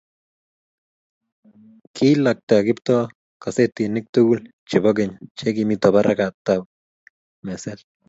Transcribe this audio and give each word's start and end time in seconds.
kilakta 1.95 2.55
Kiptoo 2.67 3.03
gasetinik 3.43 4.05
tugul 4.13 4.39
chebo 4.69 4.89
keny 4.97 5.11
che 5.37 5.47
kimito 5.55 5.87
barakutab 5.95 6.61
meset 7.45 7.79